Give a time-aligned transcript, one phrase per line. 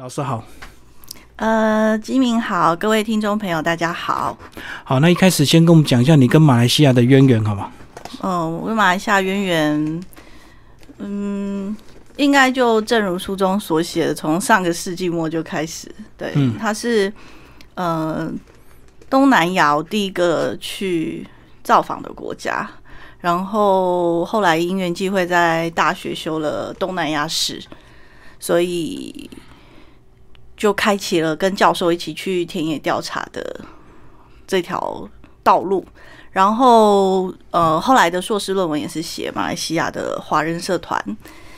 [0.00, 0.44] 老师好，
[1.34, 4.38] 呃，金明好，各位听众朋友，大家好。
[4.84, 7.72] 好，那一开始先跟我们讲一下你跟马来西亚的渊源，好吗？
[8.22, 10.00] 嗯，我跟马来西亚渊源，
[10.98, 11.76] 嗯，
[12.16, 15.92] 应该就正如书中所写的，从上个世纪末就开始。
[16.16, 17.12] 对，嗯它是
[17.74, 18.30] 呃
[19.10, 21.26] 东南亚第一个去
[21.64, 22.70] 造访的国家，
[23.18, 27.60] 然后后来因缘际会在大学修了东南亚史，
[28.38, 29.28] 所以
[30.58, 33.60] 就开启了跟教授一起去田野调查的
[34.46, 35.08] 这条
[35.42, 35.82] 道路。
[36.30, 41.02] 然后呃，后来的硕士论文也是写马来西亚的华人社团，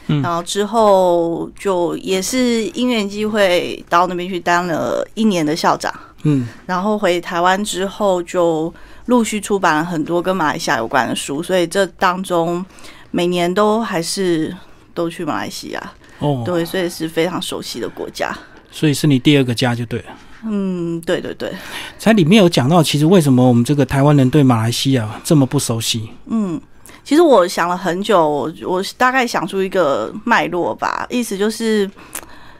[0.06, 0.23] 嗯。
[0.23, 5.92] 然后之后就也是因缘机会到那边去当了一年的校长，
[6.23, 8.73] 嗯，然后回台湾之后就
[9.06, 12.64] 陆续出版了很多跟马来西亚有关的书，所以这当中
[13.10, 14.56] 每年都还是
[14.95, 18.34] 都去马来西亚，哦，对，所以是非常熟悉的国家。
[18.70, 20.06] 所以是你第二个家就对了。
[20.42, 21.52] 嗯，对对对，
[21.99, 26.09] 才里面有讲到，其实为什么我们这个台湾人对马来西亚这么不熟悉？
[26.29, 26.59] 嗯，
[27.04, 31.90] 其实我想了很久，我我大概想出一个脉络吧，意思就是，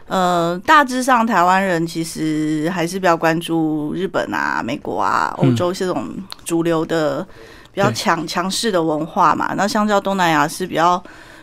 [0.08, 6.06] 呃，大致上台湾人其实还是比较关注日本啊、美国啊、欧洲这种
[6.45, 7.27] 主流的
[7.72, 9.55] 比较对强强势的文化嘛。
[9.56, 11.02] 那相较东南亚是比较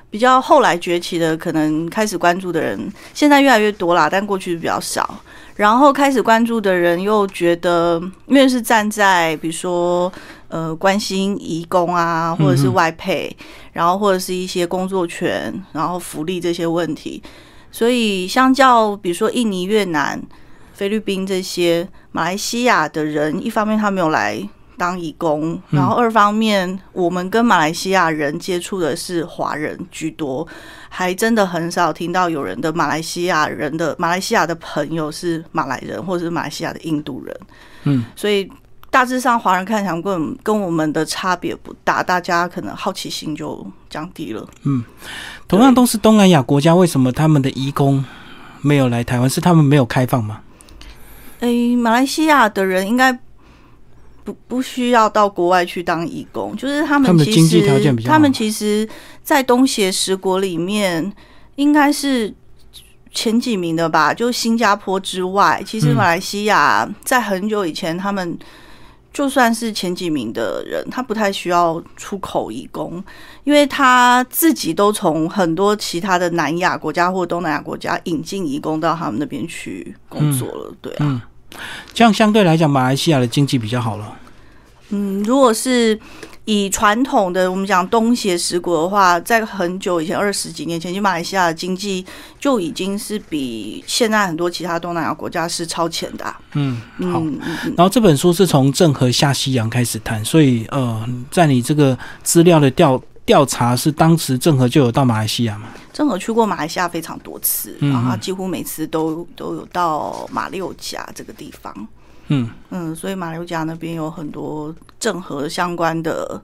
[0.10, 5.22] 比较后来崛起的，可能开始关注的人现在越来越多啦，但过去比较少。
[5.56, 10.12] 然后开始关注的人又觉得，因为是站在比如说
[10.50, 13.36] 呃关心移工啊，或者是外配，
[13.74, 17.24] 然后或者是一些工作权，然后福利这些问题，
[17.72, 20.22] 所以相较比如说印尼、越南、
[20.74, 24.48] 菲律宾这些马来西亚的人，一方面他没有来
[24.78, 30.48] 当义工，然后二方面我们跟马来西亚人接触的是华人居多，
[30.88, 37.40] 还真的很少听到有人的马来西亚人的马来西亚的朋友是马来人，或者是马来西亚的印度人。
[37.84, 38.50] 嗯，所以
[38.90, 44.48] 大致上华人看起来跟跟我们的差别不大，大家可能好奇心就降低了。
[44.64, 44.84] 嗯
[45.48, 48.04] 同样都是东南亚国家，为什么他们的义工
[48.62, 49.30] 没有来台湾？
[49.30, 50.42] 是他们没有开放吗？
[51.40, 53.18] 诶，马来西亚的人应该
[54.28, 58.86] 不不需要到国外去当义工，就是他他们其们的经济实条件比较好他们其实，
[59.24, 61.14] 在东协十国里面
[61.56, 62.34] 应该是
[63.14, 68.38] 前几名的吧，就新加坡之外，其实嗯马来西亚在很久以前他们。
[69.14, 73.04] 就算是前几名的人，他不太需要出口义工，
[73.46, 80.98] 因为他自己都从很多其他的南亚国家或东南亚国家引进义工到他们那边去工作了，对啊。
[81.00, 81.22] 嗯，
[81.98, 84.16] 这样相对来讲，马来西亚的经济比较好了。
[84.90, 86.00] 嗯，如果是
[86.46, 92.06] 以传统的我们讲东协十国的话，在很久以前，二十几年前，其实马来西亚的经济
[92.40, 96.40] 就已经是比现在很多其他东南亚国家是超前的、啊。
[96.54, 96.80] 嗯，
[97.12, 97.20] 好。
[97.20, 105.68] 嗯嗯嗯，然后这本书是从郑和下西洋开始谈，所以呃，在你这个资料的调调查是当时郑和就有到马来西亚嘛？
[105.92, 111.88] 郑和去过马来西亚非常多次，嗯然后他几乎每次都都有到马六甲这个地方。
[112.30, 116.42] 嗯，嗯，所以马六甲那边有很多郑和相关的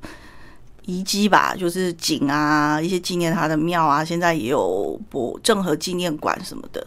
[0.85, 6.85] 遗迹吧，就是景啊，一些纪念他的庙啊，现在也有博郑和纪念馆什么的。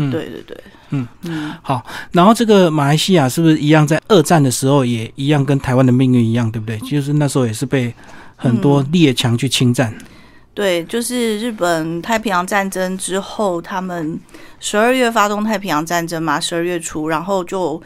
[0.00, 0.56] 嗯对对对，
[0.90, 1.84] 嗯嗯，好。
[2.12, 6.78] 然后这个马来西亚是不是一样，在二战的时候也一样跟台湾的命运一样，对不对？
[6.88, 7.92] 就是那时候也是被
[8.38, 9.92] 很多列强去侵占。
[10.54, 14.18] 对，就是日本太平洋战争之后，他们
[14.58, 17.80] 十二月发动太平洋战争嘛，十二月初，然后就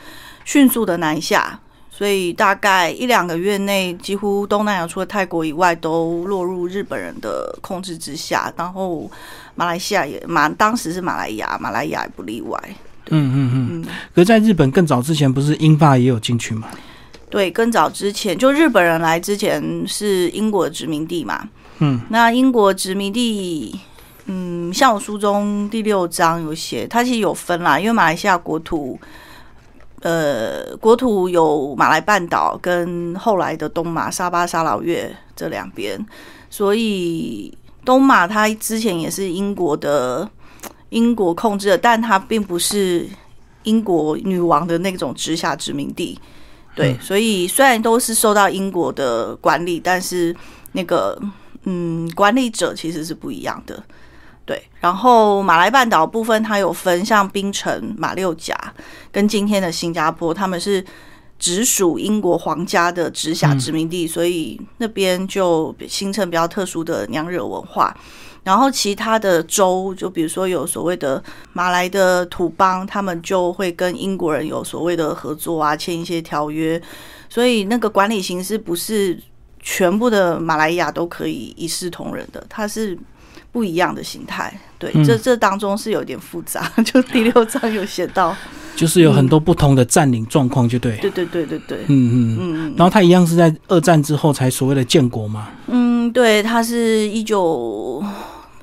[0.44, 9.10] 迅速的南下，所以大概一两个月内，几乎东南亚除了泰国以外都落入日本人的控制之下，然后
[9.54, 12.58] 马来西亚也马当时是马来亚，马来亚也不例外。
[13.10, 13.68] 嗯嗯嗯。
[13.70, 13.84] 嗯，
[14.14, 16.68] 可是在日本更早之前，不是英法也有进去吗？
[17.32, 21.48] 对，更早之前，就日本人来之前是英国殖民地嘛，
[21.78, 23.80] 嗯，那英国殖民地，
[24.26, 29.00] 嗯，像我书中第六章有写，它其实有分啦，因为马来西亚国土，
[30.02, 35.98] 呃，国土有马来半岛跟后来的东马、沙巴、沙劳越这两边，
[36.50, 40.28] 所以东马它之前也是英国的，
[40.90, 43.08] 英国控制的，但它并不是
[43.62, 46.18] 英国女王的那种直辖殖民地。
[46.74, 50.34] 对，所以虽然都是受到英国的管理，但是
[50.72, 51.20] 那个
[51.64, 53.82] 嗯，管理者其实是不一样的。
[54.44, 58.56] 对，然后马来半岛部分它有分，像槟城、马六甲
[59.12, 60.84] 跟今天的新加坡，他们是
[61.38, 67.96] 直属英国皇家的直辖殖民地，所以那边就形成比较特殊的娘惹文化。
[68.44, 71.22] 然后其他的州，就比如说有所谓的
[71.52, 76.80] 马来的土邦，他们就会跟英国人有所谓的合作啊，签一些条约。
[77.28, 79.16] 所以那个管理形式不是
[79.60, 82.98] 全部的马来亚都可以一视同仁的，它是
[83.52, 84.52] 不一样的形态。
[84.76, 88.36] 对，这这当中是有点复杂，就第六章有写到，
[88.74, 90.96] 就是有很多不同的占领状况，就对。
[90.96, 91.78] 对对对对对。
[91.86, 92.74] 嗯嗯嗯。
[92.76, 95.48] 然后它一样是在二战之后才所谓的建国嘛。
[95.68, 98.04] 嗯，对，它是一九。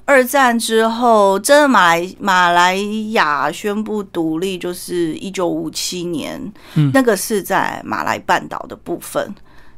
[0.09, 2.75] 二战之后，真的马来马来
[3.11, 9.35] 亚宣布独立，就是一九五七年，嗯那个是在马来半岛的部分。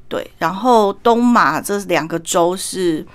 [0.07, 3.06] 对，然后东马这两个州是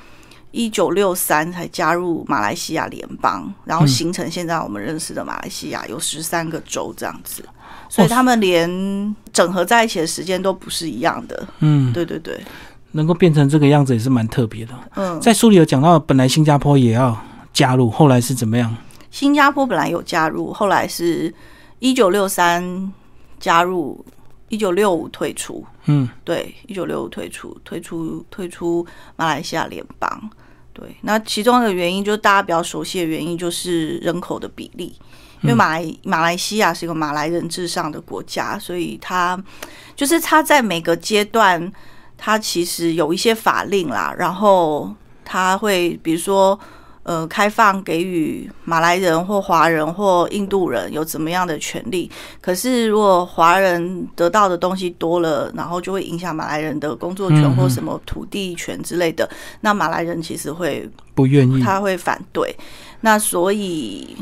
[0.51, 7.43] 一九六三才加入马来西亚联邦，然后形成现在我们认识的马来西亚有十三个州这样子，
[7.89, 11.49] 所以他们连整合在一起的时间都不是一样的。
[11.61, 12.39] 嗯，对对对。
[12.97, 14.73] 能够变成这个样子也是蛮特别的。
[14.97, 17.17] 嗯，在书里有讲到，本来新加坡也要
[17.53, 18.75] 加入，后来是怎么样？
[19.11, 21.33] 新加坡本来有加入，后来是
[21.79, 22.93] 一九六三
[23.39, 24.05] 加入，
[24.49, 25.65] 一九六五退出。
[25.85, 28.85] 嗯，对，一九六五退出，退出退出
[29.15, 30.31] 马来西亚联邦。
[30.73, 34.95] 对，那其中的原因就是大家比较熟悉的原因，就是人口的比例，
[35.43, 39.39] 因为马来马来西亚是一个马来人至上的国家，所以它
[39.95, 41.71] 就是它在每个阶段。
[42.19, 44.93] 它其实有一些法令啦，然后
[45.25, 46.59] 他会比如说，
[47.03, 52.11] 呃，开放给予马来人或华人或印度人有怎么样的权利。
[52.41, 59.29] 可是如果华人得到的东西多了，然后就会影响马来人的工作权或什么土地权之类的，
[59.61, 62.57] 那马来人其实会不愿意，他会反对。
[63.03, 64.17] 那所以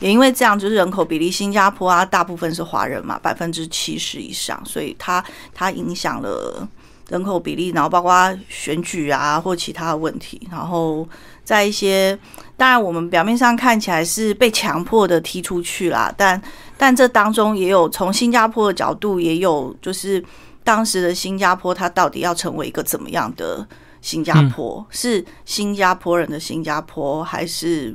[0.00, 6.66] 也因为这样，就是人口比例，新加坡啊，大部分是华人嘛，百分之七十以上，所以它它影响了。
[7.08, 11.08] 人口比例，然后包括选举啊，或其他的问题，然后
[11.44, 12.18] 在一些，
[12.56, 16.40] 当然我们表面上看起来是被强迫的踢出去啦，但
[16.76, 20.24] 但这当中也有从新加坡的角度，也有就是
[20.64, 23.64] 当时的新加坡，它到底要成为一个怎么样的
[24.00, 24.84] 新加坡？
[24.90, 27.94] 是新加坡人的新加坡，还是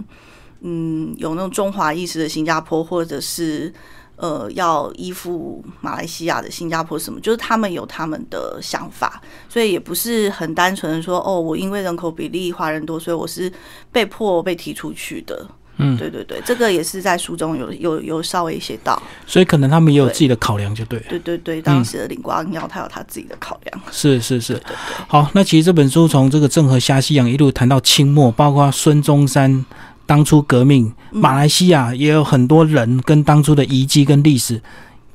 [0.62, 3.74] 嗯有那种中华意识的新加坡，或者是？
[4.21, 9.19] 呃，要依附马来西亚的新加坡什么，就是他们有他们的想法，
[9.50, 13.51] 所以也不是很单纯的说，哦，我因为人口比例华人多，所以我是
[13.91, 15.47] 被迫被踢出去的。
[15.77, 21.00] 嗯，对对对，这个也是在书中有有有稍微写到，所以可能他们也有自己的考量，就对。
[21.09, 23.81] 对对对，当时的领光耀他有他自己的考量。
[23.91, 24.62] 是是是，
[25.07, 29.65] 好，那其实这本书从这个郑和下西洋一路谈到清末，包括孙中山。
[30.12, 34.62] 当初革命，马来西亚也有很多人跟当初的遗迹跟历史，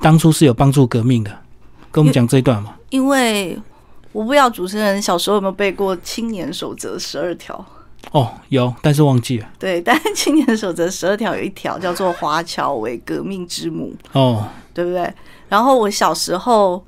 [0.00, 1.30] 当初是有帮助革命的。
[1.90, 2.74] 跟我们讲这一段嘛？
[2.88, 3.60] 因为
[4.12, 7.62] 我不知道主持人小时候有没有背过《青年守则》十二条。
[8.12, 9.46] 哦，有，但是忘记了。
[9.58, 13.94] 对， 但《青年守则》十二条有一条叫做“华侨为革命之母”。
[14.12, 15.12] 哦，对不对？
[15.50, 16.82] 然后我小时候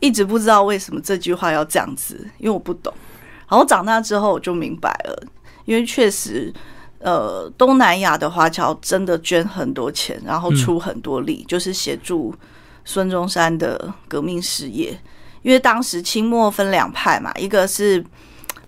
[0.00, 2.90] 一直不知道为什么这句话要这样子，因为我不懂。
[3.46, 5.22] 然后长大之后我就明白了，
[5.66, 6.50] 因为确实。
[7.02, 12.34] 呃，东南亚的华侨真的捐很多钱，然后出很多力，就是协助
[12.84, 14.96] 孙中山的革命事业。
[15.42, 18.04] 因为当时清末分两派嘛，一个是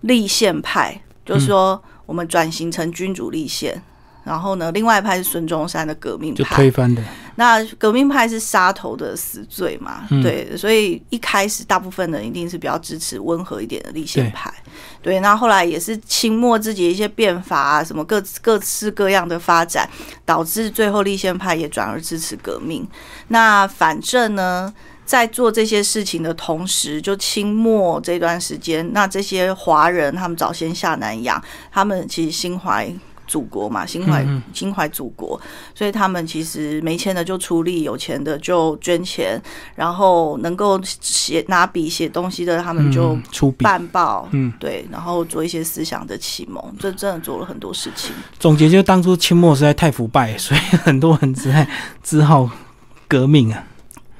[0.00, 3.80] 立宪派，就是说我们转型成君主立宪。
[4.24, 7.02] 然后呢，另外一派是孙中山的革命派，就推翻的。
[7.36, 10.06] 那革命派是杀头的死罪嘛？
[10.22, 14.52] 对，所以一开始大部分人一定是比较支持温和一点的立宪派。
[15.02, 19.88] 对，那后来也是清末自己一些变法啊，什么各各式各样的发展，
[20.24, 22.86] 导致最后立宪派也转而支持革命。
[23.28, 24.72] 那反正呢，
[25.04, 31.42] 在做这些事情的同时，就清末这段时间，那这些华人他们早先下南洋，
[31.72, 32.90] 他们其实心怀。
[33.26, 35.40] 祖国嘛，心怀心怀祖国，
[35.74, 39.40] 所以他们其实没钱的就出力，有钱的就捐钱，
[39.74, 48.12] 然后能够写拿笔写东西的，他们就出办报，嗯，对，然后做一些思想的启蒙，这真的做了很多事情。
[48.38, 51.68] 总结就是当初清末实在太腐败，所以很多人只在
[52.02, 52.48] 只好
[53.08, 53.64] 革命啊。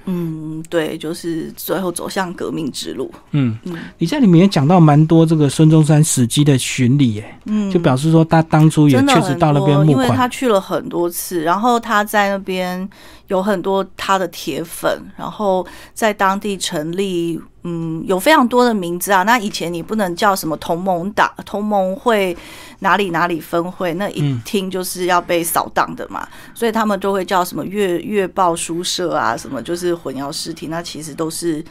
[0.06, 3.10] 嗯，对，就是最后走向革命之路。
[3.32, 12.88] 嗯嗯，你在里面也讲到蛮多这个孙中山死机的巡礼，哎，嗯，就表示说他当初也确实到那边募款，因为他去了很多次，然后他在那边。
[13.28, 19.22] 有很多他的铁粉，然后在当地成立，嗯，有非常多的名字啊。
[19.22, 22.36] 那以前你不能叫什么同盟党、同盟会
[22.80, 26.28] 哪里哪里分会，那一听就是要被扫荡的嘛。
[26.54, 30.68] 所以他们都会叫什么月月报书社啊，什么就是混淆视听。
[30.68, 31.64] 那其实都是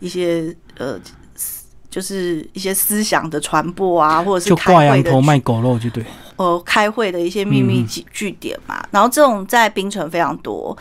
[0.00, 0.98] 一些呃，
[1.88, 6.04] 就是一些思想的传播啊，或者是就挂羊头卖狗肉，就对。
[6.34, 8.84] 呃开会的一些秘密据据点嘛。
[8.90, 10.76] 然后这种在槟城非常多，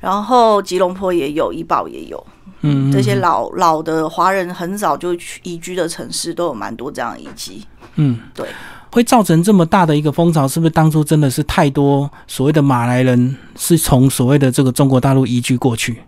[0.00, 2.26] 然后吉隆坡也有，怡保也有。
[2.62, 7.64] 嗯，这些老老的华人很早就去移居的城市，都有蛮多这样的遗迹。
[7.94, 8.48] 嗯，对，
[8.90, 16.02] 会造成这么大的一个风潮，是不是当初真的是太多所谓的马来人是从所谓的这个中国大陆移居过去？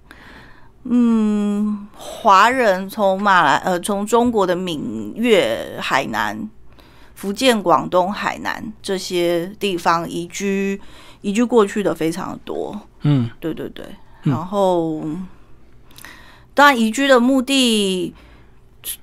[0.83, 6.50] 嗯，华人从马来呃，从中国的闽粤、海南、
[7.14, 10.80] 福建、广东、海南这些地方移居
[11.21, 12.80] 移居过去的非常多。
[13.02, 13.85] 嗯，对对对，
[14.23, 15.00] 然后。
[16.54, 18.14] 当然，移居的目的，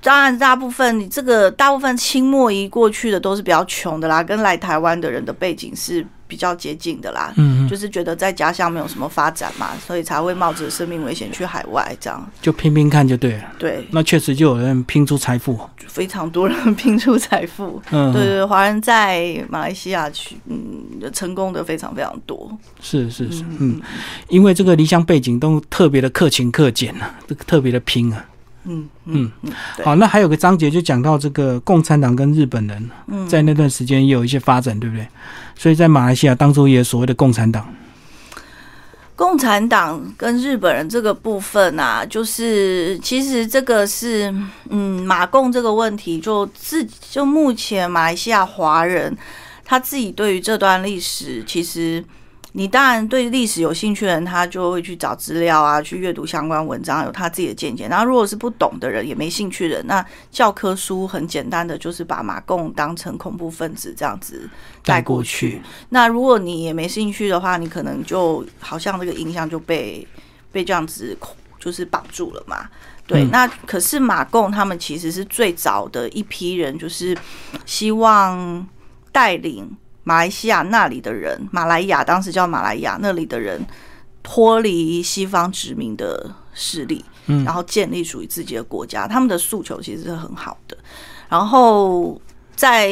[0.01, 7.33] 当然大部分你这个大部分清末移过去的都是比较穷的啦，跟来台湾的人的背景是比较接近的啦。
[7.37, 12.29] 嗯，就是觉得在家乡没有什么发展嘛，所以才会冒着生命危险去海外这样。
[12.41, 13.43] 就拼拼看就对了。
[13.57, 17.81] 对，那确实就有人拼出财富，非常多人拼出财富。
[17.91, 22.51] 嗯，对对，华人在马来西亚去，嗯，成功的非常非常多。
[22.81, 23.81] 是是是，嗯，
[24.29, 28.25] 因为这个离乡背景都特别的克勤克俭啊，这个特别的拼啊。
[28.67, 29.51] 嗯嗯嗯。
[29.83, 35.07] 好，那还有个章节就讲到这个共产党跟日本人在那段时间也有一些发展，对不对？
[35.55, 37.67] 所以在马来西亚当初也有所谓的共产党。
[39.15, 44.31] 共产党跟日本人这个部分啊，就是其实这个是
[44.69, 49.17] 嗯马共这个问题，就自就目前马来西亚华人
[49.65, 52.05] 他自己对于这段历史，其实
[52.53, 57.87] 你当然对历史有兴趣的人，他就会去找资料啊，去阅读相关文章，有他自己的见解。
[57.87, 64.49] 然后如果是不懂的人，也没兴趣的人，那教科书很简单的就是把马共当成恐怖分子这样子。
[64.83, 65.61] 带过去。
[65.89, 70.07] 那如果你也没兴趣的话，你可能就好像这个印象就被
[70.51, 71.15] 被这样子
[71.59, 72.67] 就是绑住了嘛。
[73.05, 77.17] 对，那可是马共他们其实是最早的一批人，就是
[77.65, 78.67] 希望
[79.11, 79.69] 带领
[80.07, 83.59] 马来西亚那里的人，马来亚当时叫马来亚那里的人
[84.23, 89.05] 脱离西方殖民的势力，嗯，然后建立属于自己的国家。
[89.05, 90.77] 他们的诉求其实是很好的，
[91.27, 92.19] 然后。
[92.57, 92.89] 在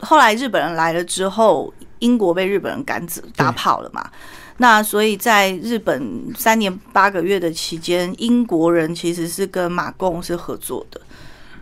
[0.00, 4.10] 后来日本人来了之后，英国被日本人赶走打跑了嘛？
[4.58, 11.00] 那所以在日本三年八个月的期间，英国人其实是跟马共是合作的，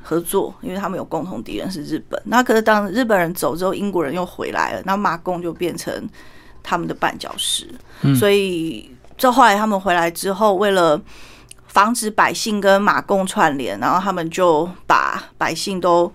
[0.04, 2.20] 合作，因为他们有共同敌人是日本。
[2.26, 5.92] 那可是当日本人走之后，英国人又回来了，那马共就变成
[6.62, 7.66] 他们的绊脚石。
[8.14, 11.00] 所以这后来他们回来之后，为了
[11.66, 16.12] 防止百姓跟马共串联，然后他们就把百姓都。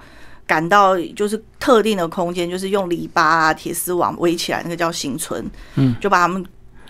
[0.49, 5.47] 赶到就是特定的空间，就是用篱笆啊、铁丝网围起来，那个叫新村。
[5.75, 6.43] 嗯，就把他们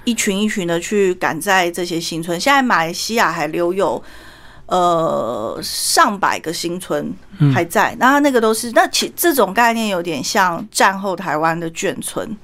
[0.06, 2.40] 一群一群的去赶在这些新村。
[2.40, 4.02] 现在马来西亚还留有
[4.70, 7.14] 呃上百个新村
[7.54, 12.38] 还在，那那个都是那其这种概念有点像战后台湾的眷村，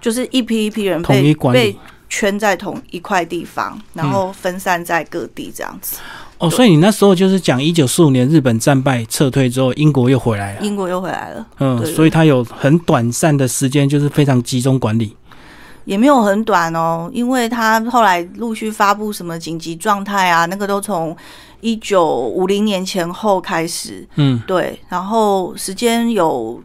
[0.00, 1.76] 就是一批一批人被被
[2.08, 5.98] 圈在同一块地方，然后分散在各地这样子。
[6.38, 10.60] 哦，所以你那时候就是讲一九四五年日本战败撤退之后，英国又回来了。
[10.60, 15.16] 英国又回来了，嗯，所以他有很短暂的时间，就是非常集中管理。
[15.86, 21.16] 也没有很短哦，因为他后来陆续发布什么紧急状态啊，那个都从
[21.62, 24.06] 一九五零年前后开始。
[24.16, 26.62] 嗯，对，然后时间有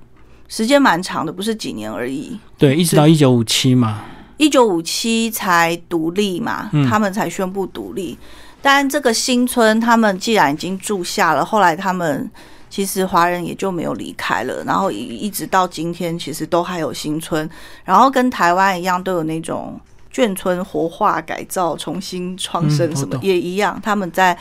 [0.50, 2.38] 时间蛮长的，不是几年而已。
[2.58, 4.02] 对，一直到一九五七嘛，
[4.38, 8.18] 一九五七才独立嘛，他们才宣布独立。
[8.62, 12.30] 但这个新村，他们既然已经住下了，后来他们
[12.72, 17.48] 其实华人也就没有离开了，然后一一直到今天，其实都还有新村，
[17.84, 19.78] 然后跟台湾一样，都有那种
[20.12, 23.78] 眷村活化、改造、重新创生什么也一样。
[23.84, 24.36] 他们在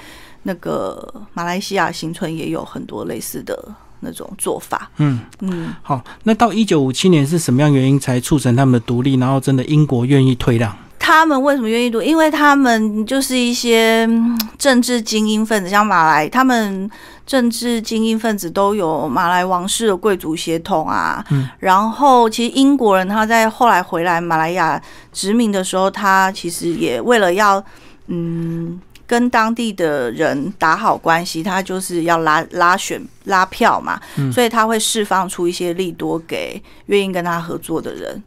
[0.45, 3.69] 那个马来西亚新村也有很多类似的
[3.99, 4.89] 那种做法。
[4.99, 9.17] 嗯嗯，好，那到一九五七年是什么样原因才促成他们的独立？
[9.17, 10.73] 然后真的英国愿意退让？
[11.03, 12.03] 他们为什么愿意读？
[12.03, 14.09] 因为他们就是一些
[14.59, 16.89] 政治精英分子，像马来，他们
[17.27, 21.25] 政治精英分子都有马来王室的贵族血统啊。
[21.31, 24.81] 嗯，然后其实英国人他在后来回来马来亚
[25.11, 27.65] 殖民的时候，他其实也为了要
[28.09, 33.99] 嗯跟当地的人打好关系，他就是要拉拉选拉票嘛。
[34.17, 38.23] 嗯，所以他会释放出一些利多给愿意跟他合作的人。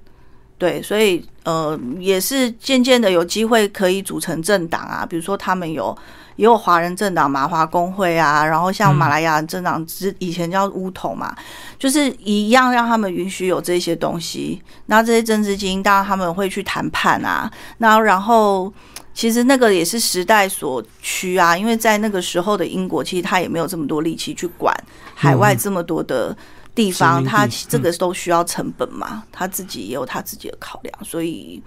[0.58, 5.98] 对，所以呃，也是渐渐的有机会可以组成政党啊，比如说他们有
[6.38, 11.36] 也有华人政党马华工会啊，然后像马来亚政党之以前叫乌统嘛，
[11.78, 14.62] 就是一样让他们允许有这些东西。
[14.86, 18.72] 那这些政治精英当然他们会去谈判啊，那然后
[19.13, 24.75] 其实那个也是时代所趋啊，因为在那个时候的英国，其实他也没有这么多力气去管
[25.13, 26.36] 海外这么多的。
[26.75, 31.62] 地方，殖民地它这个都需要成本嘛，他自己也有他自己的考量，所以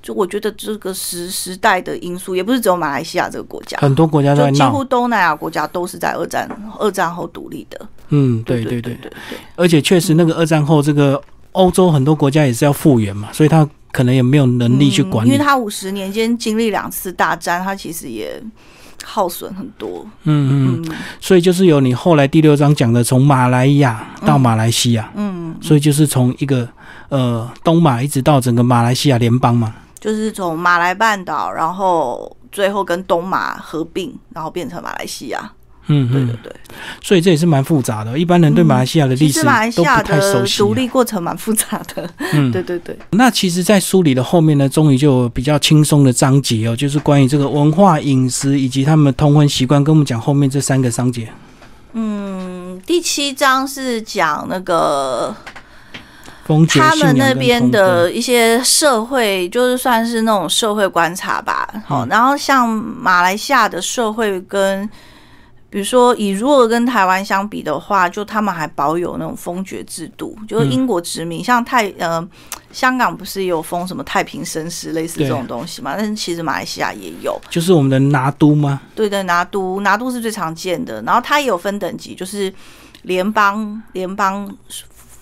[0.00, 4.84] 就我觉得这个时时代的因素，也不是只有马来西亚这个国家，很多国家都几乎。
[4.84, 7.88] 东南亚国家都是在二战二战后独立的。
[8.10, 15.28] 嗯，对对对对，对对，而且确实那个二战后，这个欧洲很多国家也是要复原嘛，所以他可能也没有能力去管理。
[15.28, 18.42] 嗯因为他五十年间经历两次大战，他其实也
[19.04, 20.04] 耗损很多。
[20.24, 26.68] 嗯嗯，嗯所以就是有你后来第六章讲的，从马来亚到马来西亚，嗯，所以就是从一个
[27.10, 29.74] 呃东马一直到整个马来西亚联邦嘛。
[30.00, 35.52] 就是从马来半岛，然后最后跟东马合并，然后变成马来西亚。
[35.92, 36.52] 嗯嗯，对对对，
[37.02, 42.08] 所以这也是蛮复杂的，一般人对马来西亚的历史马来西都亚不太熟的悉啊、独立过程蛮复杂的。
[42.32, 51.28] 嗯， 对对对，那其实，在书里的后面呢，终于就有比较轻松的章节哦，就是关于这个文化、饮食以及他们通婚习惯，跟我们讲后面这三个章节。
[51.92, 55.34] 嗯，第七章是讲那个
[56.68, 61.68] 他们那边的一些社会，就是算是那种社会观察吧。
[61.86, 64.88] 好、嗯然后像马来西亚的社会跟，
[65.72, 72.22] 比如说以如果跟台湾相比的话，就他们还保有那种封爵制度，就是嗯英国殖民，像太呃
[72.72, 75.94] 香港不是也有封什么太平绅士类似对这种东西嘛？
[75.96, 77.40] 但是其实马来西亚也有。
[77.48, 78.82] 就是我们的拿督吗？
[78.94, 82.52] 对对，拿督拿督是最常见的，然后它也有分等级，就是
[83.04, 84.54] 联邦联邦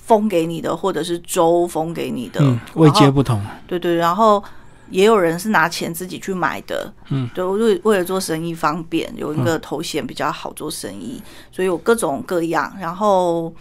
[0.05, 3.41] 封给你的，或者是州封给你的，嗯，位阶不同。
[3.69, 4.43] 对对，然后
[4.91, 13.53] 也有人是拿钱自己去买的，嗯，就，为为了做生意方便，有一个头衔比较好做生意，所以有各种各样，然后。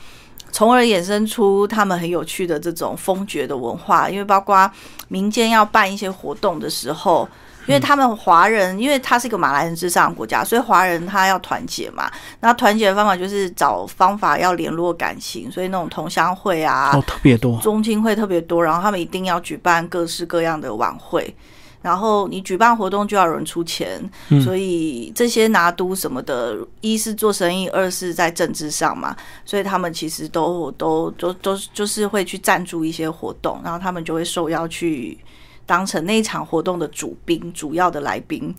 [0.51, 4.69] 从而衍生出他们很有趣的这种封爵的文化，因为包括
[5.07, 7.27] 民间要办一些活动的时候，
[7.67, 12.11] 因为他们华人，因为他是一个马来人至上的国家，所以华人他要团结嘛。
[12.39, 17.59] 那团结的方法就是找方法要联络感情，所以那种同乡会啊，哦，特别多。
[17.61, 21.35] 中青会特别多，然后他们一定要举办各式各样的晚会。
[21.81, 29.15] 然后你举办活动就要有人出钱，嗯所以这些拿督什么的，一是做生意，二是在政治上嘛，
[29.45, 35.17] 所以他们其实都都都都就是会去赞助一些活动，然后他们就会受邀去
[35.65, 38.53] 当成那一场活动的主宾、主要的来宾，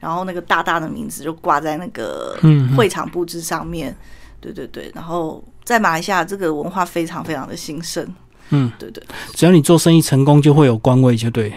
[0.00, 2.36] 然后那个大大的名字就挂在那个
[2.76, 3.94] 会场布置上面，
[4.40, 8.04] 对对对，然后在马来西亚这个文化非常非常的兴盛，
[8.50, 9.00] 嗯，对对。
[9.34, 11.56] 只要你做生意成功，就会有官位，就对了。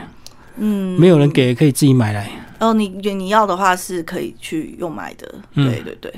[0.58, 2.30] 嗯，没有人给，可以自己买来。
[2.60, 6.14] 哦，你你要的话是可以去用买的，嗯对对对，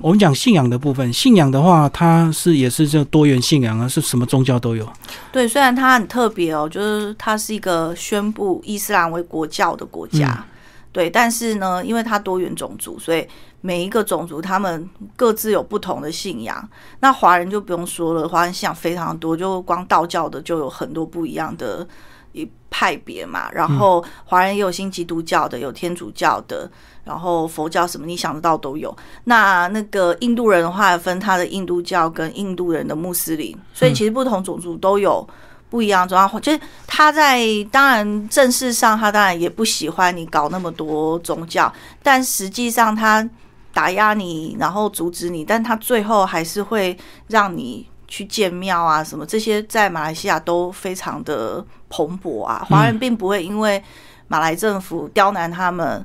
[0.00, 4.90] 我们讲信仰的部分，信仰的话，它是也是这多元信仰啊，是什么宗教都有。
[5.30, 5.46] 对。
[5.46, 10.44] 虽然它很特别哦，就是它是一个宣布伊斯兰为国教的国家，嗯
[10.92, 13.26] 对，但是呢，因为它多元种族，所以
[13.60, 16.66] 每一个种族他们各自有不同的信仰。
[17.00, 21.86] 那华人就不用说了，华人信仰非常多，就光道教的就有很多不一样的
[22.32, 23.50] 一派别嘛。
[23.52, 26.70] 然后华人也有新基督教的，有天主教的，
[27.04, 28.94] 然后佛教什么你想得到都有。
[29.24, 35.26] 那那个印度人的话，分他的印度教跟印度人的穆斯林，所以其实不同种族都有。
[35.70, 37.40] 不一样的状况，就是他在
[37.70, 43.26] 当然正式上，他当然也不喜欢你搞那么多宗教，但实际上他
[43.72, 46.94] 打压你，然后阻止你，但他最后还是会
[47.28, 52.62] 让你去建庙啊什么这些，在马来西亚都非常的蓬勃啊。
[52.68, 53.82] 华人并不会因为
[54.28, 56.04] 马来政府刁难他们，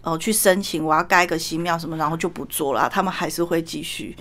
[0.00, 4.16] 呃，去申请我要盖一个新庙什么，然后就不做了啊，他们还是会继续。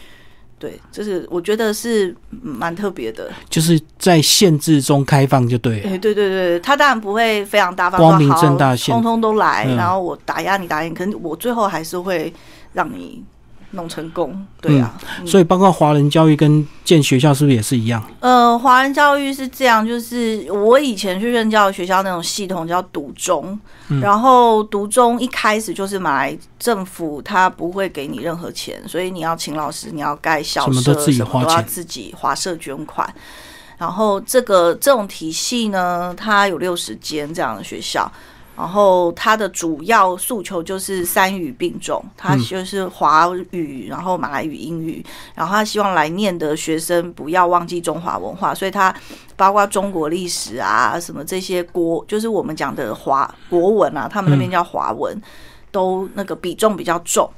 [0.60, 3.32] 对，就是我觉得是嗯蛮特别的。
[3.50, 5.89] 就是在限制中开放就对了。
[5.89, 12.32] 哎，对对对，他当然不会非常大方，光明正大通通都来，嗯然后我打压你，打压你，可能我最后还是会
[12.74, 13.24] 让你
[13.73, 14.97] 弄成功，对啊。
[15.19, 18.03] 嗯所以包括华人教育跟建学校是不是也是一样？
[18.19, 23.59] 呃，华人教育是这样，就是我以前去任教的学校那种系统叫独中，
[23.89, 33.13] 嗯然后独中一开始就是马来政府他不会给你任何钱，所以你要请老师，你要盖校舍，什么都自己什么都要花钱自己华社捐款。
[33.77, 38.09] 然后这个这种体系呢，它有六十间这样的学校。
[38.55, 48.93] 然后他的主要诉求就是三语并重，他就是华语，然后马来语、英语，然后他希望来念的学生不要忘记中华文化，所以他
[49.35, 55.19] 包括中国历史啊，什么这些国，就是我们讲的华国文啊，他们那边叫华文，
[55.71, 57.29] 都那个比重比较重。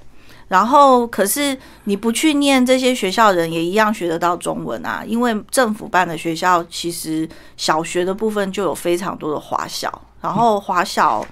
[0.48, 9.90] 然后，可是你不去念这些学校的人，也一样学得到中文啊，因为政府办的学校其实小学的部分就有非常多的华小，
[10.26, 11.24] 然后华小。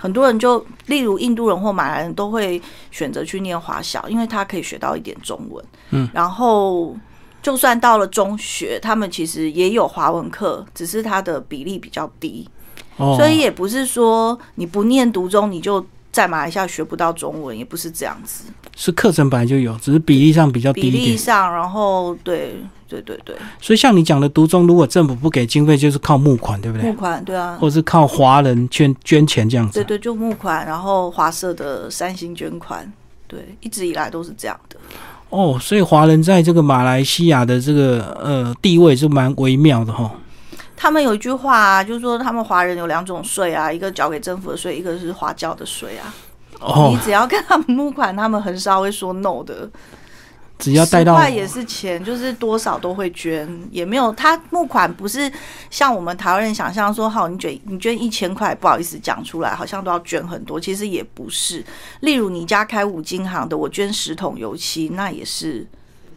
[0.00, 5.64] 很多人就，例如印度人或马来人都会选择去念华小，因为他可以学到一点中文。
[5.90, 6.96] 嗯，然后
[7.42, 12.48] 就算到了中学，他们其实也有华文课，只是它的比例比较低，
[12.96, 18.44] 哦，所以也不是说你不念读中你就在马来西亚学不到中文，也不是这样子。
[18.76, 20.90] 是课程本来就有，只是比例上比较低比。
[20.92, 22.54] 例上，然后对
[22.88, 26.96] 对对对，所以像你讲的独中，如果政府不给经费，就是靠募款，对不对募？
[26.96, 29.74] 款对啊，或是靠华人捐捐钱这样子。
[29.74, 32.90] 对对，就募款，然后华社的三星捐款，
[33.26, 34.76] 对，一直以来都是这样的。
[35.28, 40.10] 哦，所以华人在这个马来西亚的这个呃地位是蛮微妙的哈。
[40.74, 46.14] 他们有一句话啊，就是说他们华人有两种税啊，一个交给政府的税，一个是华教的税啊。
[46.60, 49.68] 哦你哦，只要跟他们募款，他们很少会说 no 的。
[50.58, 55.30] 只要带到10块也是钱，就是多少都会捐，也没有他募款不是
[55.70, 61.64] 像我们台湾人想象说，好，你捐你捐一千块，不好意思讲出来，好像都要捐很多，其实也不是。
[62.00, 65.64] 例如你家开五金行的，我捐十桶油漆，那也是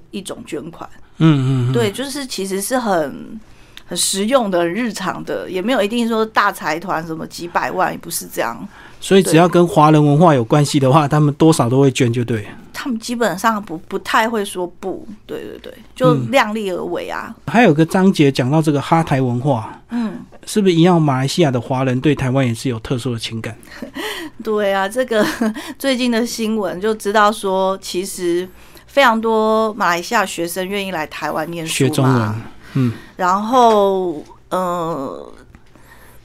[0.09, 0.89] 一种捐款。
[1.17, 3.39] 嗯嗯嗯，对，就是其实是很
[3.85, 8.67] 很实用的、很日常的，也没有一定说大财团什么几百万，也不是这样。
[8.99, 12.49] 所以只要跟华人文化有关系的话，他们多少都会捐，就对了。
[12.73, 17.35] 他们基本上不不太会说不，对对对，就嗯量力而为啊。
[17.47, 21.01] 还有个章节讲到这个哈台文化，嗯，是不是一样？
[21.01, 23.55] 马来西亚的华人对台湾也是有特殊的情感？
[24.43, 25.25] 对啊，这个
[25.77, 28.47] 最近的新闻就知道说，其实
[28.87, 32.41] 非常多马来西亚学生愿意来台湾念书学中文嘛，，
[32.73, 35.31] 嗯，然后呃。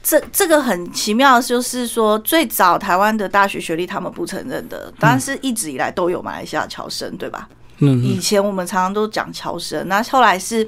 [0.07, 7.49] 这这个很奇妙，就是说最早台湾的大学学历他们不承认的，当然是一直以来都有马来西亚侨生，对吧？
[7.79, 10.65] 嗯以前我们常常都讲侨生，那后来是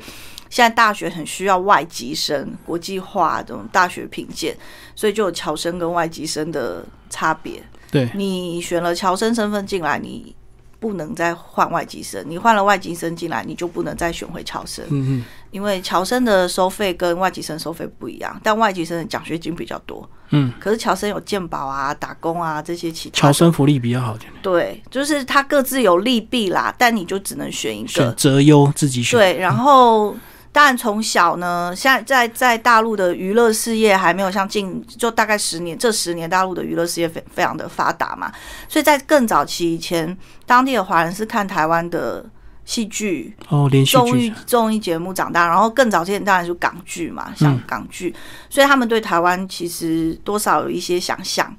[0.49, 4.53] 现在大学很需要外籍生、国际化这种大学品鉴，
[4.93, 7.63] 所以就有侨生跟外籍生的差别。
[7.89, 10.35] 对，你选了侨生身份进来，你
[10.79, 20.07] 不能再换外籍生；你换了外籍生进来，你就不能再选回侨生，嗯嗯因为侨生的收费跟外籍生收费不一样，但外籍生的奖学金比较多。
[20.31, 23.19] 嗯，可是侨生有健保啊、打工啊这些其他的。
[23.19, 28.13] 侨生福利比较好，对，就是它各自有利弊啦，但你就只能选一选个。
[28.13, 29.19] 择优自己选。
[29.19, 30.15] 对，然后
[30.51, 38.31] 当然从小呢，现在在在大陆的娱乐事业还没有像近就大概十年，这十年大陆的娱乐事业非非常的发达嘛，
[38.67, 42.25] 所以在更早期以前，当地的华人是看台湾的
[42.65, 48.13] 戏剧、哦，连续综艺剧，综艺节目长大，然后更早之前当然就港剧嘛，像嗯港剧，
[48.49, 51.55] 所以他们对台湾其实多少有一些想象，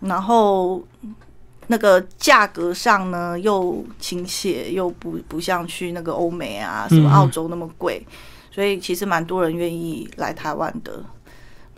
[0.00, 0.82] 然后
[1.68, 8.04] 那个价格上呢又亲切，又不不像去那个欧美啊什么嗯嗯澳洲那么贵，
[8.50, 11.02] 所以其实蛮多人愿意来台湾的。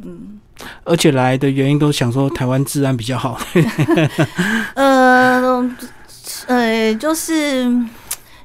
[0.03, 0.41] 嗯，
[0.83, 3.39] 而且来的原因都想说台湾治安比较好。
[4.75, 5.71] 呃，
[6.49, 7.65] 呃，就是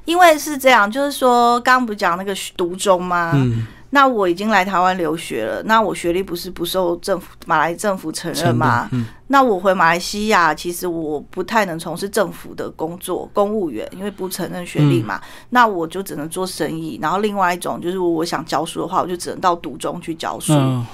[0.04, 3.32] 因为是这样，就是说刚刚不是讲那个读中吗？
[3.34, 8.88] 嗯，那我已经来台湾留学了，那我学历不是不受政府马来政府承认吗？
[8.92, 15.20] 嗯，那我回马来西亚，其实我不太能从事政府的工作，公务员，因为不承认学历嘛。
[15.50, 16.98] 那我就只能做生意。
[17.02, 20.52] 然后另外一种就是，我想教书的话，我就只能到读中去教书。
[20.54, 20.86] 嗯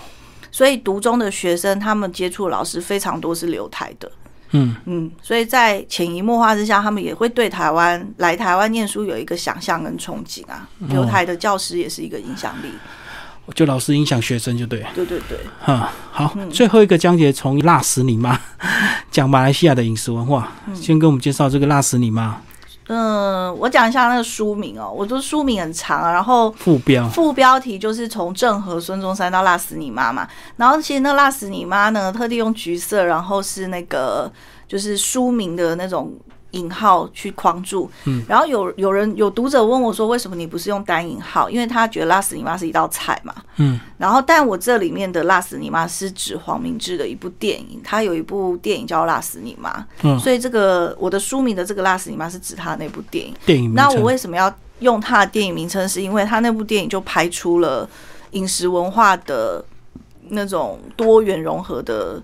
[0.52, 4.11] 所以读中的学生，他们接触老师非常多是留台的。
[4.52, 10.68] 嗯，嗯，所以在潜移默化之下，他们也会对台湾来台湾念书有一个想象跟憧憬啊。
[10.88, 12.68] 留台的教师也是一个影响力。
[13.54, 14.88] 就老师影响学生就对了。
[14.94, 15.38] 对对对。
[15.61, 18.40] 哈，好，嗯最后一个章节从辣死你妈
[19.11, 22.40] 讲马来西亚的饮食文化，嗯先跟我们介绍这个辣死你妈
[22.88, 27.09] 嗯，我讲一下那个书名哦，我的书名很长啊，然后副标。
[27.09, 34.31] 副标题就是从郑和孙中山到辣死你妈嘛，然后其实那辣死你妈呢，特地用橘色，然后是那个
[34.68, 36.12] 就是书名的那种
[36.52, 41.50] 引号去框住，嗯，然后有有人有读者问我说，为什么你不是用单引号？
[41.50, 53.35] 因为他觉得辣死你妈是一道菜嘛，嗯，然后但我这里面的辣死你妈是指黄明志的一部电影，他有一部电影叫辣死你妈，嗯，所以这个我的书名的这个辣死你妈是指他的那部电影。
[53.44, 55.87] 电影那我为什么要用他的电影名称？
[55.88, 57.88] 是因为他那部电影就拍出了
[58.30, 59.64] 饮食文化的
[60.28, 62.22] 那种多元融合的，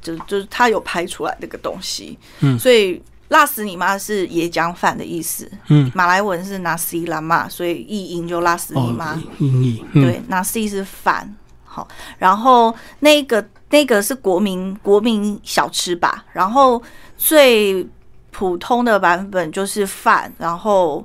[0.00, 2.18] 就就是他有拍出来这个东西。
[2.40, 3.00] 嗯所以
[3.32, 5.90] 辣死你妈是椰浆饭的意思，嗯。
[5.94, 9.14] 马来文是 nasi lama，所以译音就辣死你妈。
[9.14, 10.02] 哦音译嗯。
[10.02, 16.80] 对，nasi 是饭，好，然后那个那个是国民国民小吃吧，然后
[17.16, 17.88] 最
[18.30, 21.02] 普通的版本就是饭，然后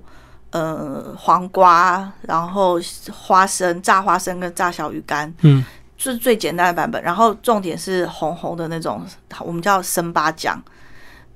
[0.51, 2.77] 呃黄瓜，然后
[3.09, 5.63] 花生炸花生跟炸小鱼干，嗯。
[5.99, 9.03] 是最简单的版本，然后重点是红红的那种，
[9.39, 10.61] 我们叫生八酱。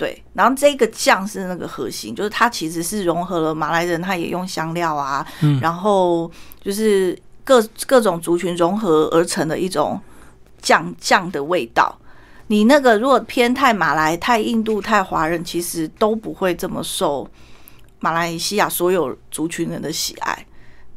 [0.01, 10.01] 对，然后这个酱是那个核心，就是它其实是融合了马来人，他也用香料啊，嗯然后就是各各种族群融合而成的一种
[10.59, 11.95] 酱酱的味道。
[12.47, 17.29] 你那个如果偏太马来、太印度、太华人，其实都不会这么受
[17.99, 20.45] 马来西亚所有族群人的喜爱。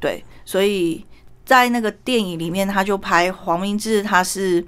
[0.00, 1.04] 对，所以
[1.44, 4.64] 在那个电影里面，他就拍黄明志，他是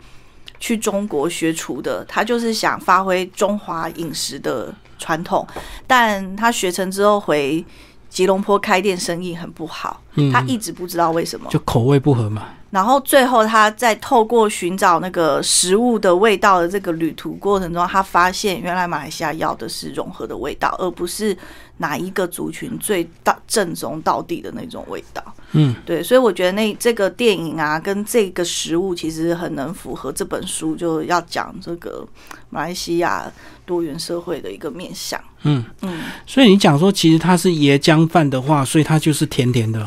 [0.59, 5.47] 去中国学厨的，他就是想发挥中华饮食的传统，
[5.87, 7.65] 但他学成之后回
[8.09, 11.51] 吉隆坡开店，生意很不好，嗯他一直不知道为什么。
[11.51, 12.49] 就口味不合嘛。
[12.71, 21.35] 然后最后他在透过寻找那个食物的味道的这个旅途过程中，他发现原来马来西亚要的是融合的味道，而不是
[21.79, 25.23] 哪一个族群最到正宗到底的那种味道。
[25.57, 32.07] 嗯，对，所以我觉得那这个电影啊，跟这个食物其实很能符合这本书就要讲这个
[32.51, 33.25] 马来西亚
[33.65, 35.19] 多元社会的一个面向。
[35.43, 39.87] 嗯嗯，所以你讲说，其实它是椰浆饭的话，所以它就是甜甜的、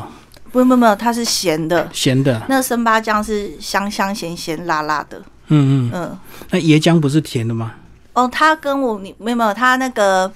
[0.50, 2.42] 不不不，它是咸的，咸的。
[2.48, 5.22] 那生八酱是香香咸咸辣辣的。
[5.52, 6.18] 嗯嗯，嗯，
[6.50, 7.74] 那椰浆不是甜的吗？
[8.12, 10.32] 哦，它跟我你没有没有，它那个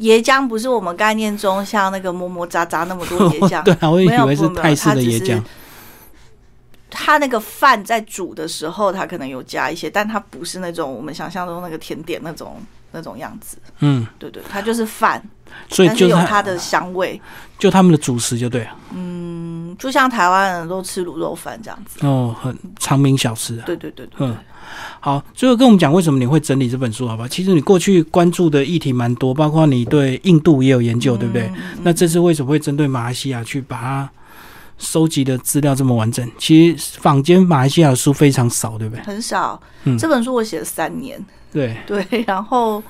[0.00, 5.42] 椰浆不是我们概念中像那个么么渣渣那么多 椰浆，对啊，我以没有为是不没有泰式的椰浆它只是。
[6.94, 13.56] 它那个饭在煮的时候，它可能有加一些，但它不是那种我们想象中那个甜点那种那种样子。
[13.80, 15.22] 嗯，对对，它就是饭，
[15.68, 17.20] 所以就有它的香味。
[17.58, 18.70] 就他们的主食就对了。
[18.92, 22.04] 嗯，就像台湾人都吃卤肉饭这样子。
[22.04, 23.62] 哦，很长名小吃啊。
[23.64, 24.36] 对对对对对嗯，
[24.98, 27.28] 好，最后跟我们讲为什么你会整理这本书，好吧？
[27.28, 31.42] 其实你过去关注的议题蛮多，包括你对印度也有研究，对不对？
[31.42, 34.10] 嗯嗯那这次为什么会针对马来西亚去把它
[34.78, 36.28] 收集的资料这么完整？
[36.38, 39.04] 其实坊间马来西亚的书非常少，对不对？
[39.04, 39.60] 很少。
[39.84, 41.24] 嗯这本书我写了三年。
[41.52, 42.82] 对，对，然后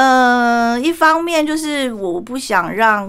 [0.00, 3.06] 呃，一方面就是我不想让，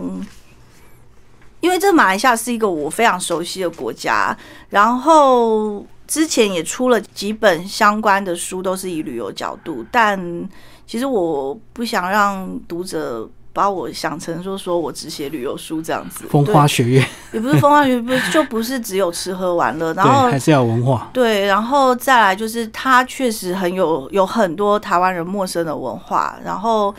[1.62, 4.38] 因为这马来西亚是一个我非常熟悉的国家，
[4.71, 10.49] 然后之前也出了几本相关的书，都是以旅游角度，但
[10.86, 13.30] 其实我不想让读者。
[13.53, 21.09] 把我想成说说我只写旅游书这样子，风花雪月，也不是风花雪月，不是就不是只有吃喝玩乐，然，后还是要文化。
[21.11, 26.95] 对，然后再来就是他确实很有有很多台湾人陌生的文化，然后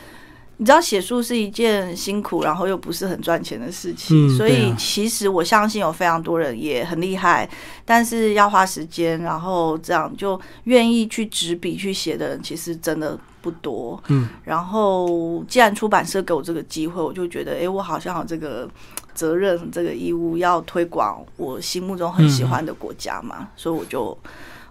[0.59, 7.49] 你知道写书是一件辛苦，然后又不是很赚钱的事情，所以其实我相信有非常多人也很厉害，
[7.85, 14.03] 但是要花时间，然后这样就愿意去执笔去写的人，其实真的不多。
[14.07, 18.67] 嗯，然后既然出版社给我这个机会，我就觉得，哎，我好像有这个
[19.13, 24.17] 责任、这个义务要推广我心目中很喜欢的国家嘛，所以我就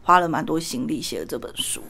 [0.01, 1.81] 花了蛮多心力写了这本书。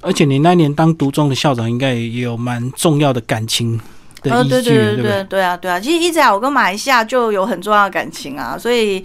[0.00, 3.80] 而且你那年当独中的校长，应该也有蛮重要的感情
[4.22, 5.24] 对对对不对对？
[5.24, 9.04] 对啊，对啊，其实一直以来我跟马来西亚就有很重要的感情啊，所以。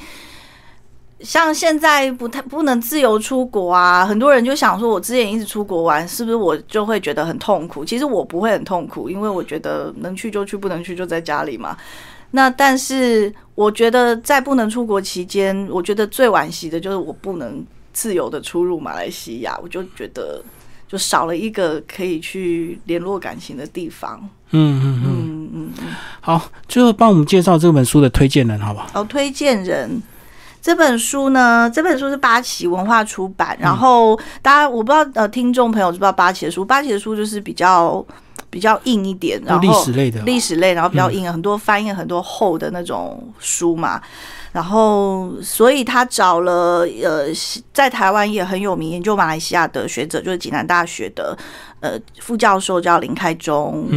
[1.23, 7.85] 像现在不太不能自由出国啊，很多人就想说，我之前一直出国玩，是不是我就会觉得很痛苦？
[7.85, 11.77] 其实我不会很痛苦，因为我觉得能去就去，不能去就在家里嘛。
[12.31, 20.43] 那但是我觉得在不能出国期间，我觉得最惋惜的就是我不能自由的出入马来西亚，我就觉得
[20.87, 24.19] 就少了一个可以去联络感情的地方。
[24.51, 25.03] 嗯嗯嗯。
[25.05, 25.87] 嗯嗯嗯。
[26.21, 28.89] 好，最后帮我们介绍这本书的推荐人，好不好？
[28.95, 30.01] 哦，推荐人
[30.63, 36.63] 这本书呢，这本书是八旗文化出版，然后大家我不知道呃，听众朋友知不知道八旗的书？
[36.63, 38.03] 八旗的书就是比较
[38.49, 44.01] 比较硬一点，然后历史类的，历史类，然后比较硬，很多翻译很多厚的那种书嘛。
[44.53, 47.25] 然后，所以他找了呃，
[47.73, 51.37] 在台湾也很有名研究马来西亚的学者，就是济南大学的
[51.81, 53.89] 呃副教授叫林开忠。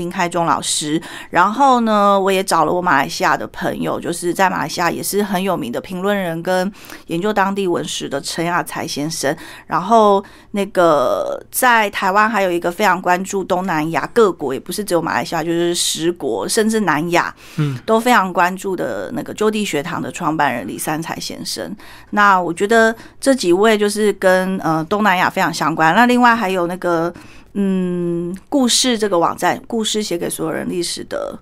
[0.00, 6.72] 嗯林开忠老师，然后呢，我也找了我马来西亚的朋友，就是在马来西亚也是很有名的评论人跟
[7.08, 9.36] 研究当地文史的陈亚才先生。
[9.66, 21.76] 然后那个在台湾还有一个非常关注东南亚各国，也不是只有马来西亚，就是十国甚至南亚，嗯，都非常关注的那个就地学堂的创办人李三才先生。
[22.10, 25.94] 那我觉得这几位就是跟呃东南亚非常相关。
[25.94, 27.12] 那另外还有那个
[27.54, 31.38] 嗯故事这个网站，故事写给所有人历史的。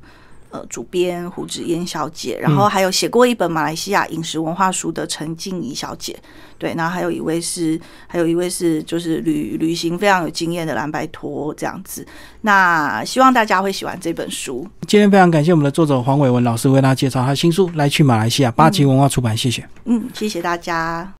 [0.50, 6.18] 呃，主编胡芷嫣小姐，然后还有写过一本马来西亚饮食文化书的陈静怡小姐，
[6.56, 12.06] 对，然后还有一位是，还有一位是就是旅旅行非常有经验的蓝白托这样子。
[12.40, 14.66] 那希望大家会喜欢这本书。
[14.86, 19.68] 今天非常感谢我们的作者黄伟文老师为大家介绍他的新书《来去马来西亚》，八旗文化出版，谢谢。
[19.84, 21.12] 嗯，谢谢大家。